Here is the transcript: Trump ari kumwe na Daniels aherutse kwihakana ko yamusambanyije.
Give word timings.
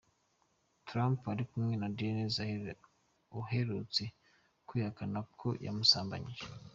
Trump 0.87 1.19
ari 1.33 1.43
kumwe 1.49 1.73
na 1.81 1.87
Daniels 1.97 2.37
aherutse 3.39 4.03
kwihakana 4.67 5.19
ko 5.39 5.49
yamusambanyije. 5.65 6.43